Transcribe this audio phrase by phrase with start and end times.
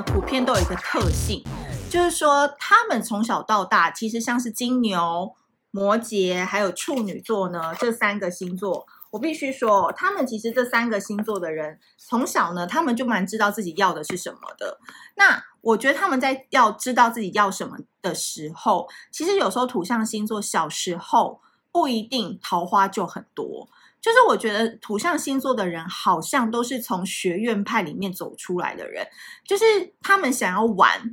[0.00, 1.42] 普遍都有一个特性，
[1.88, 5.34] 就是说他们从小到大，其实像是金牛、
[5.70, 8.86] 摩羯还有处女座呢，这三个星座。
[9.10, 14.78] 我必须说，他们其实这三个星座的人，从小呢，他们就蛮知道自己要的是什么的。
[15.14, 21.40] 那我觉得他们在要知道自己要什么的时候，其实有时候土象星座小时候
[21.72, 23.68] 不一定桃花就很多。
[24.06, 29.04] 就是我觉得土象星座的人好像都是从学院派里面走出来的人，
[29.44, 29.64] 就是
[30.00, 31.12] 他们想要玩。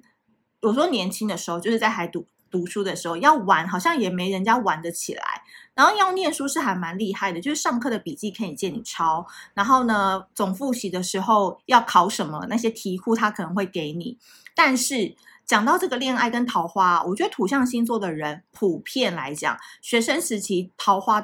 [0.61, 5.23] 我说年轻的时候，就是在还读读书的时候要玩，好像也没人家玩得起来。
[5.73, 9.25] 然后要念书是还蛮厉害的，就是上课的笔记可以借你抄。
[9.55, 14.19] 然后呢，总复习的时候要考什么，那些题库他可能会给你。
[14.53, 15.15] 但是
[15.47, 21.19] 讲到这个恋爱跟桃花，我觉得土象星座的人普遍来讲，学生时期桃花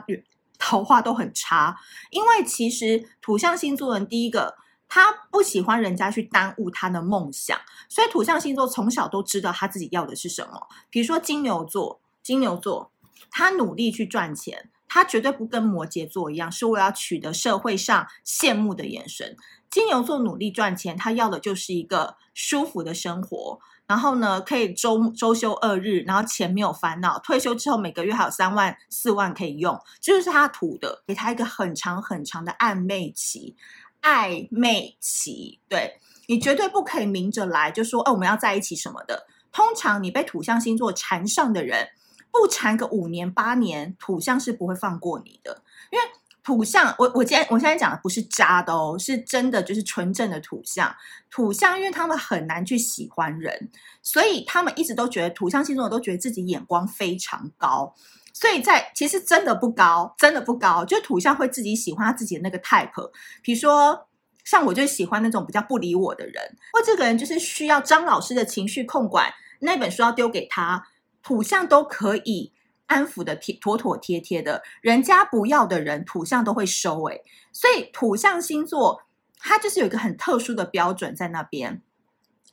[0.60, 1.76] 桃花都很差。
[2.12, 4.56] 因为其实土象星座人第一个，
[4.88, 10.68] 他不喜欢人家去耽误他的梦想，所以土象星座从小都知道他自己要的是什么。
[10.92, 12.92] 比如说金牛座，金牛座。
[13.32, 19.38] 他努力去赚钱，他绝对不跟摩羯座一样，是为了取得社会上羡慕的眼神。
[19.70, 33.56] 金牛座努力赚钱，他要的就是一个舒服的生活，然后呢，可以周周休二日，然后钱没有烦恼，退休之后每个月还有三万四万可以用，这就是他图的，给他一个很长很长的暧昧期，
[34.04, 39.26] 暧昧期，对，你绝对不可以明着来就说，哦，我们要在一起什么的。
[39.52, 41.90] 通常你被土象星座缠上的人。
[42.32, 45.64] 不缠个五年八年，土象是不会放过你的。
[45.90, 46.06] 因为
[46.50, 50.96] 土象，我我今天我现在讲的不是渣的哦，是真的，就是纯正的土象。
[51.30, 53.70] 土象，因为他们很难去喜欢人，
[54.02, 57.94] 所以他们一直都觉得土象星座都觉得自己眼光非常高。
[58.34, 60.84] 所以在其实真的不高，真的不高。
[60.84, 63.12] 就土象会自己喜欢他自己的那个 type，
[63.44, 64.08] 比如说
[64.44, 70.84] 像我就喜欢那种比较不理我的人，或这个人就是需要张老师的情绪控管，那本书要丢给他。
[71.22, 72.52] 土象都可以
[72.90, 77.24] 安抚的贴妥妥帖帖的，人家不要的人，土象都会收诶。
[77.54, 79.04] 所以土象星座
[79.38, 81.82] 它就是有一个很特殊的标准在那边。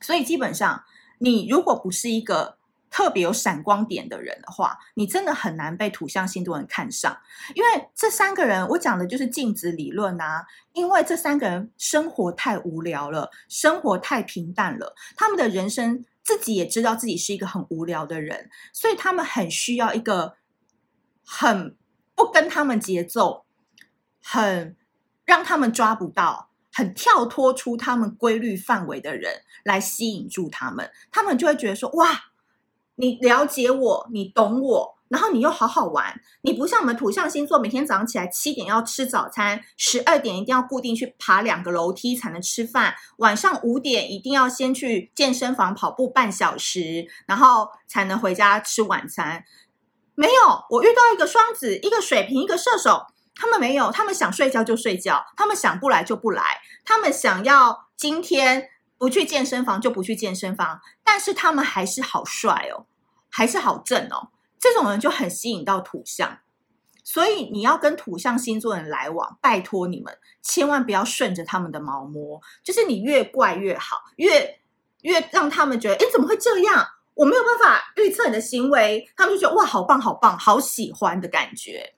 [0.01, 0.85] 所以基本上，
[1.19, 2.59] 你如果不是一个
[2.91, 7.19] 特别有闪光点的人的话，你真的很难被土象星座人看上。
[7.55, 10.45] 因为这三个人，我讲的就是镜子理论啊。
[10.75, 16.05] 因为这三个人生活太无聊了，生活太平淡了，他们的人生。
[16.27, 20.35] 自己也知道自己是一个很无聊的人，所以他们很需要一个
[21.25, 21.77] 很
[22.17, 23.47] 不跟他们节奏、
[24.21, 24.77] 很
[25.25, 30.91] 让他们抓不到、很跳脱出他们规律范围的人来吸引住他们。
[31.13, 32.33] 他们就会觉得说：“哇，
[32.97, 49.45] 你了解我，你懂我。”然后你又好好玩，你不像我们土象星座，每天早上起来七点要吃早餐，十二点一定要固定去爬两个楼梯才能吃饭，晚上五点一定要先去健身房跑步半小时，然后才能回家吃晚餐。
[50.15, 56.43] 没有，我遇到一个双子，一个水瓶，一个射手，他们没有，他们想睡觉就睡觉，他们想不来就不来，
[56.85, 62.87] 他们想要今天不去健身房就不去健身房，但是他们还是好帅哦，
[63.31, 64.31] 还是好正哦。
[64.75, 66.39] 这种人就很吸引到土象，
[67.05, 74.61] 所以你要跟土象星座的人来往，拜托你们千万不要顺着他们的毛摸，就是你越怪越好，越
[75.03, 76.87] 越让他们觉得，诶，怎么会这样？
[77.15, 81.95] 我没有办法预测你的行为，他们就觉得哇，好棒，好棒，好喜欢的感觉。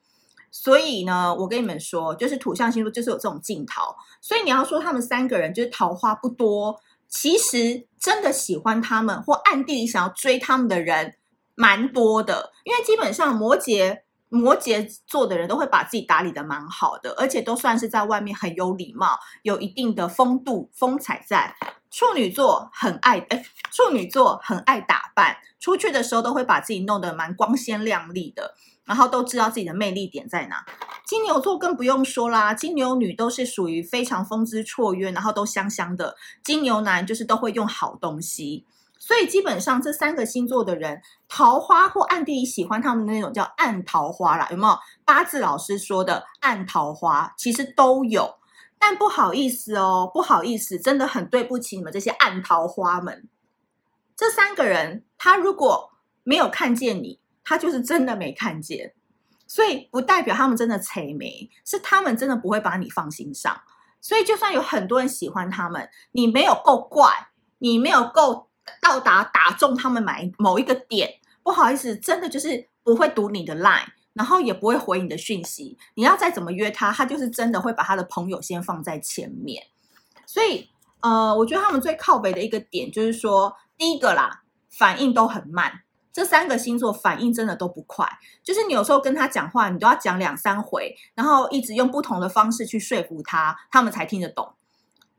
[0.51, 11.17] 所以呢，我跟你们说，就是土象星座就是有这种镜头，所以你要说他们三个人就是桃花不多，其实真的喜欢他们或暗地里想要追他们的人。
[11.59, 21.57] 蛮多的，因为基本上摩羯摩羯座的人都会把自己打理得蛮好的，而且都算是在外面很有礼貌，有一定的风度风采在。
[21.91, 28.55] 处女座很爱诶，处女座很爱打扮，出去的时候都会把自己弄得蛮光鲜亮丽的，
[28.85, 30.65] 然后都知道自己的魅力点在哪。
[31.05, 36.15] 金牛座更不用说啦，金牛女都是属于非常风姿绰约，然后都香香的。
[36.45, 38.65] 金牛男就是都会用好东西。
[38.99, 44.77] 所以基本上这三个星座的人，桃花或暗地里喜欢他们的那种叫暗桃花啦，有没有？
[45.05, 48.35] 八字老师说的暗桃花其实都有，
[48.77, 53.29] 但不好意思哦，不好意思，真的很对不起你们这些暗桃花们。
[54.17, 55.93] 这三个人，他如果
[56.25, 58.95] 没有看见你，他就是真的没看见，
[59.47, 63.63] 所以不代表他们真的贼眉，是他们真的不会把你放心上。
[64.01, 67.29] 所以就算有很多人喜欢他们，你没有够怪，
[67.59, 68.48] 你没有够。
[68.81, 75.77] 到达打中他们买某一个点，不好意思，真的就是不会读你的 line，然后也不会回你的讯息。
[75.95, 79.65] 你要再怎么约他，他就是真的会把他的朋友先放在前面。
[80.27, 80.69] 所以
[81.01, 85.83] 呃，我觉得他们最靠北的一个点就是说，第一个啦，反应都很慢。
[86.11, 88.05] 这三个星座反应真的都不快，
[88.43, 94.53] 就是你有时候跟他讲话，你都要讲两三回，然后一直用不同的方式去说服他，他们才听得懂。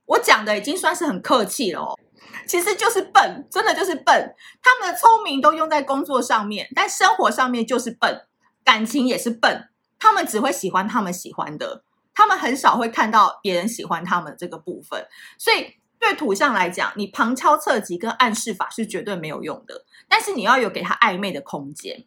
[0.08, 1.98] 我讲的已经算是很客气了哦，
[2.48, 4.36] 其实就是笨，真的就是笨。
[4.62, 8.26] 他们的聪明都用在工作上面，但生活上面就是笨，
[8.64, 9.70] 感情也是笨。
[10.00, 11.84] 他们只会喜欢他们喜欢的，
[12.14, 15.06] 他们很少会看到别人喜欢他们这个部分。
[15.38, 19.86] 所以对土象来讲，你旁敲侧击跟暗示法是绝对没有用的。
[20.08, 22.06] 但是你要有给他暧昧的空间。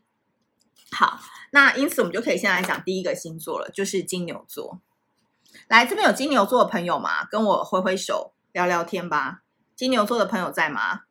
[0.90, 1.20] 好，
[1.52, 4.80] 那因此我们就可以先来讲第一个星座了，就是金牛座。
[5.68, 7.26] 来，这边有金牛座的朋友吗？
[7.30, 9.41] 跟我挥挥手，聊聊天吧。
[9.74, 11.02] 金牛座的朋友在吗？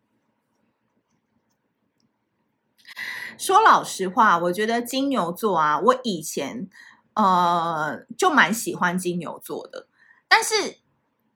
[3.38, 6.70] 说老实话，我觉得金牛座啊，我以前
[7.16, 9.88] 呃就蛮喜欢金牛座的，
[10.28, 10.80] 但是。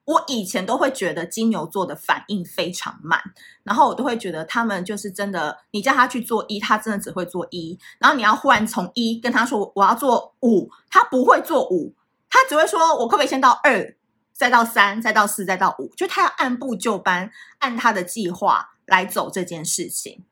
[0.08, 3.20] 我以前都会觉得金牛座的反应非常慢，
[3.64, 11.96] 然后我都会觉得他们就是真的，你叫他去做一，他真的只会做一，然后你要忽然从一跟他说我要做五，他不会做五，
[12.30, 13.98] 他只会说我可不可以先到二，
[14.38, 20.26] 再到三，再到四，再到五，就他要按部就班，按他的计划来走这件事情。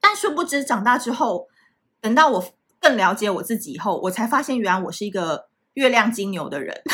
[0.00, 1.48] 但殊不知长大之后，
[2.00, 6.80] 等到我更了解我自己以后，我才发现原来我是一个月亮金牛的人。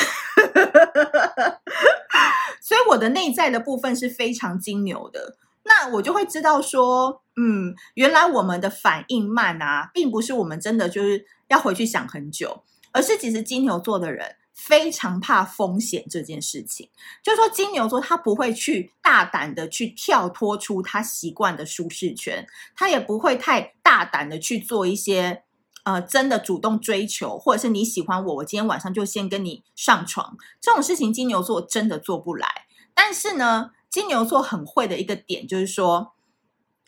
[2.60, 16.88] 所以我的内在的部分是非常金牛的，那我就会知道说，嗯，原来我们的反应慢啊，并不是我们真的就是要回去想很久，而是其实金牛座的人非常怕风险这件事情，
[17.22, 25.42] 就是说金牛座他不会去大胆的去跳脱出他习惯的舒适圈，他也不会太大胆的去做一些。
[25.86, 32.48] 呃，真的主动追求，或者是你喜欢我，我今天晚上就先跟你上床，这种事情金牛座真的做不来。
[32.94, 36.14] 但是呢，金牛座很会的一个点就是说，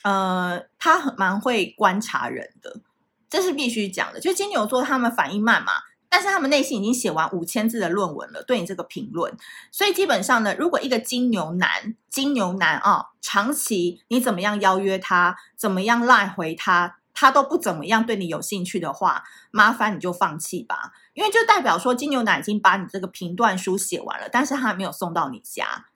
[0.03, 2.81] 呃，他很蛮会观察人的，
[3.29, 4.19] 这是必须讲的。
[4.19, 5.73] 就金牛座他们反应慢嘛，
[6.08, 9.37] 但是他们内心已经写完五千字的论文了，对你这个评论。
[9.70, 16.99] 所以基本上呢，如果一个金牛男，金牛男啊、哦，长期你怎么样邀约他，怎么样赖回他。
[17.19, 25.87] 他都不怎么样对你有兴趣的话，麻烦你就放弃吧，因为就代表说金牛男已经把你这个评断书写完了，但是他还没有送到你家。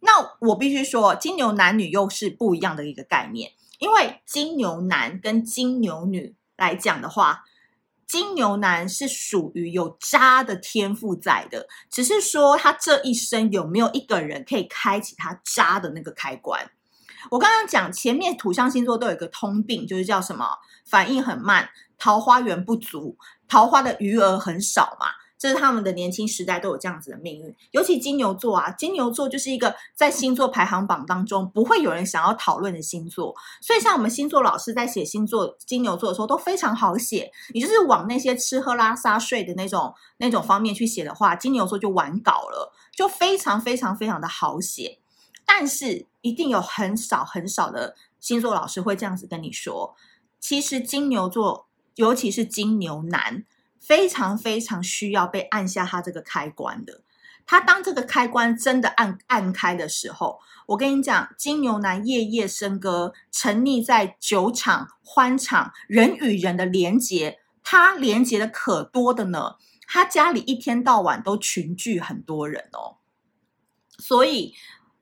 [0.00, 7.44] 那我必须说，金牛男女又是不一样的一个概念，因为金牛男跟金牛女来讲的话，
[8.06, 16.70] 金牛男是属于有渣的天赋在的，只是说他这一生有没有一个人可以开启他渣的那个开关。
[17.30, 20.46] 我刚刚讲前面土象星座都有一个通病，就是叫什么？
[20.88, 21.68] 反应很慢，
[21.98, 23.18] 桃花源不足，
[23.48, 25.06] 桃花的余额很少嘛。
[25.38, 27.54] 这是他们的年轻时代都有这样子的命运。
[27.72, 33.34] 尤其金牛座啊，金牛座就是一个在星座排行榜当中不会有人想要讨论的星座。
[33.60, 44.98] 所以像我们星座老师在写星座金牛座的时候都非常好写，你就是往那些吃喝拉撒睡的那种那种方面去写的话，金牛座就完稿了，就非常非常非常的好写。
[45.44, 49.94] 但是一定有很少很少的星座老师会这样子跟你说，
[50.40, 53.44] 其实金牛座，尤其是金牛男，
[53.86, 57.02] 非常非常需要被按下他这个开关的。
[57.46, 69.56] 他当这个开关真的按按开的时候，我跟你讲，金牛男夜夜笙歌，沉溺在酒场欢场，人与人的连结，他连结的可多的呢。
[69.86, 72.96] 他家里一天到晚都群聚很多人哦，
[73.98, 74.54] 所以。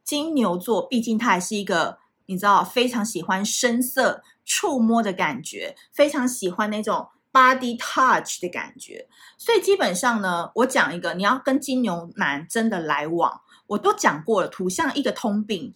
[0.04, 9.08] 金牛座毕竟他还是一个，你知道，非常喜欢声色触摸的感觉，非常喜欢那种 body touch 的感觉。
[9.36, 15.74] 所以基本上呢，我讲一个，你要跟金牛男真的来往，我都讲过了，土象一个通病，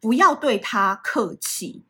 [0.00, 1.84] 不要对他客气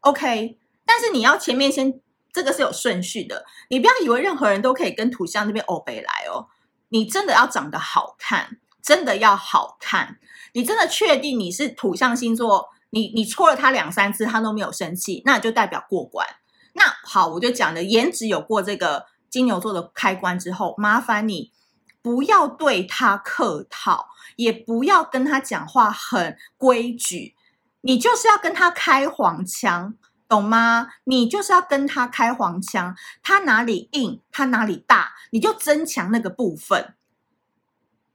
[0.00, 0.58] ，OK？
[0.86, 2.00] 但是你要前面先，
[2.32, 6.48] 这个是有顺序的，你不要以为任何人都可以跟土象那边欧北来哦，
[6.88, 8.58] 你真的要长得好看。
[8.82, 10.18] 真的要好看，
[10.54, 12.70] 你真的确定你是土象星座？
[12.90, 16.26] 你你戳了他两三次，他都没有生气，那就代表过关。
[16.74, 21.52] 那好，我就讲了，颜值有过这个金牛座的开关之后，麻烦你
[22.00, 27.34] 不要对他客套，也不要跟他讲话很规矩，
[27.82, 29.94] 你就是要跟他开黄腔，
[30.28, 30.88] 懂吗？
[31.04, 36.94] 你就是要跟他开黄腔，他哪里硬，他哪里大，你就增强那个部分。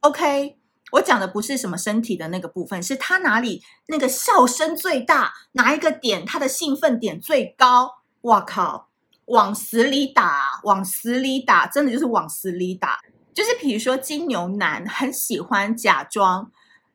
[0.01, 0.57] OK，
[0.93, 8.03] 我讲的不是什么身体的那个部分，是他哪里那个笑声最大，哪一个点他的兴奋点最高？
[8.27, 8.89] 哇靠，
[9.25, 12.99] 往死里打，往死里打，真的就是往死里打。
[13.33, 16.51] 就是比如说金牛男很喜欢假装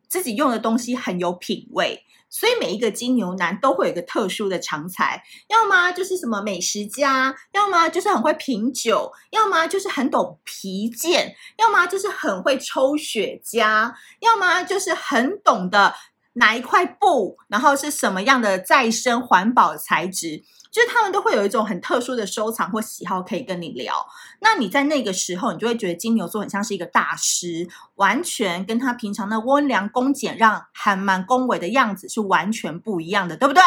[0.07, 2.05] 自己用的东西很有品味。
[2.29, 15.93] 所以每一个金牛男都会有一个特殊的长才，要么就是什么美食家，要么就是很会品酒，要么就是很懂皮件，要么就是很会抽雪茄，要么就是很懂得
[16.33, 20.43] 哪一块布，然后是什么样的再生环保材质。
[20.73, 23.93] 就是他们都会有一种很特殊的收藏或喜好可以跟你聊，
[24.39, 33.61] 那你在那个时候，你就会觉得金牛座很像是一个大师，完全跟他平常的温良恭俭让、还蛮恭维的样子是完全不一样的，对不对？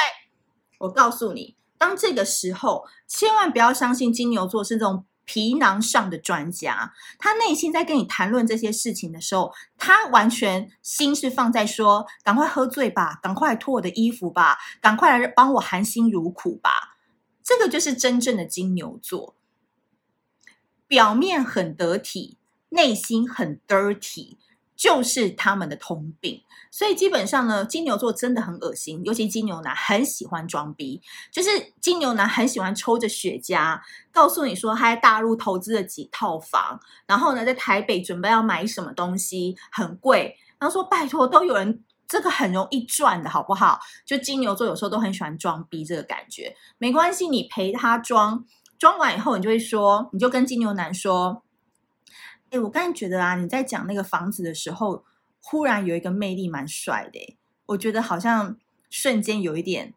[0.78, 16.95] 我告诉你，当这个时候，千万不要相信金牛座是这种皮囊上的专家，他内心在跟你谈论这些事情的时候，他完全心是放在说，赶快喝醉吧，赶快脱我的衣服吧，赶快来帮我含辛茹苦吧。
[17.48, 19.36] 这个就是真正的金牛座，
[20.88, 22.38] 表面很得体，
[22.70, 24.36] 内心很 dirty，
[24.74, 26.42] 就是他们的通病。
[26.72, 31.00] 所以基本上呢，金牛座真的很恶心，尤其金牛男很喜欢装逼，
[31.30, 41.84] 就是金牛男很喜欢抽着雪茄，告诉你说他在大陆投资了几套房，然后呢，在台北准备要买什么东西很贵，然后说拜托都有人。
[42.08, 43.80] 这个很容易赚的好不好？
[44.04, 48.44] 就金牛座有时候都很喜欢装逼，这个感觉没关系，你陪他装，
[48.78, 51.42] 装完以后你就会说，你就跟金牛男说
[52.50, 55.04] ：“哎，我刚才觉得啊，你在讲那个房子的时候，
[55.42, 57.36] 忽然有一个魅力蛮帅的，
[57.66, 58.56] 我觉得好像
[58.88, 59.92] 瞬间有一点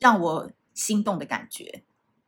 [0.00, 1.84] 让我心动的感觉。”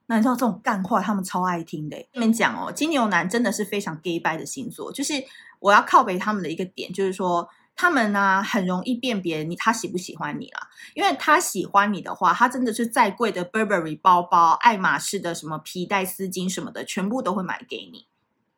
[0.06, 1.96] 那你知道这种干话他们超爱听的。
[2.12, 5.14] 你们讲哦，金牛男真的是非常 gay 掰的星座，就是
[5.58, 7.48] 我要靠北他们的一个点，就是说。
[7.80, 18.04] 他们呢、很容易辨别你他喜不喜欢你啦，因为他喜欢你的话，他真的是再贵的 Burberry 包包、爱马仕的什么皮带、丝巾什么的，全部都会买给你。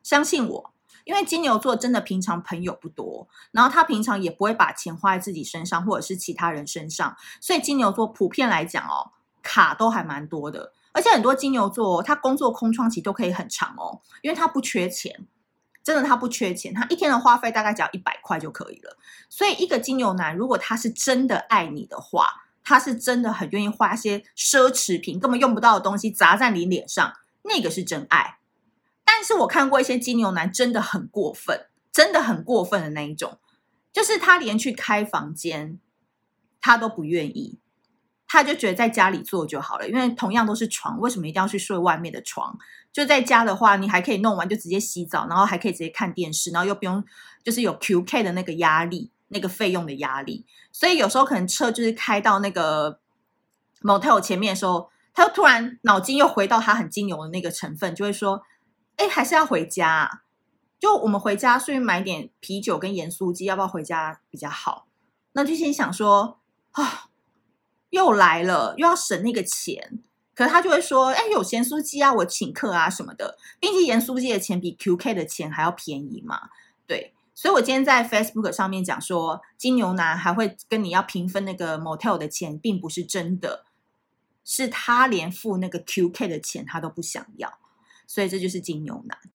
[0.03, 0.73] 相信我，
[1.05, 9.11] 因为金牛座真的平常朋友不多，然后他平常也不会把钱花在自己身上或者是其他人身上，所以金牛座普遍来讲哦，
[9.41, 15.25] 卡都还蛮多的，而且很多金牛座他工作空窗期都可以很长哦，因为他不缺钱。
[15.83, 18.97] 真的，他不缺钱，他一天的花费大概只要一百块就可以了。
[19.29, 22.27] 所以，一个金牛男如果他是真的爱你的话，
[22.63, 27.13] 他是真的很愿意花一些奢侈品，根本用不到的东西砸在你脸上，
[27.43, 28.37] 那个是真爱。
[29.03, 33.37] 但是我看过一些金牛男真的很过分，真的很过分的那一种，
[33.91, 35.77] 就是他连去开房间
[36.61, 37.59] 他都不愿意。
[38.33, 42.57] 他就觉得在家里做就好了，因为同样都是床，为什么一定要去睡外面的床？
[42.91, 47.03] 就在家的话，你还可以弄完就直接洗澡，然后还可以直接看电视，然后又不用
[47.43, 50.47] 就是有 QK 的那个压力，那个费用的压力。
[50.71, 52.99] 所以有时候可能车就是开到那个
[53.83, 58.41] motel 前面的时候，他又突然脑筋又回到他很金牛的那个成分，就会说
[58.97, 60.23] ：“哎，还是要回家。
[60.79, 64.87] 就我们回家顺便买点啤酒跟盐酥鸡，要不要回家比较好？”
[65.33, 66.39] 那就先想说
[66.73, 67.05] ：“啊。”
[67.93, 69.99] 又来了，又要省那个钱，
[70.33, 76.49] 可是他就会说：“哎，有咸酥鸡啊，我请客啊什么的，并且盐酥鸡的钱比 QK 的钱还要便宜嘛。”
[76.87, 83.63] 对，所以我今天在 Facebook 上面讲说，金牛男还会跟你要平分那个 Motel 的钱，并不是真的，
[84.43, 87.53] 是他连付那个 QK 的钱他都不想要，
[88.07, 89.19] 所以这就是金牛男。